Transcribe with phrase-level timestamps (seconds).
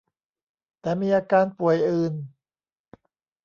[0.81, 2.13] แต่มีอาการป่วยอื่น